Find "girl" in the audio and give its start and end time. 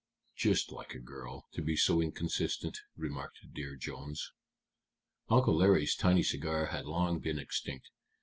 0.99-1.45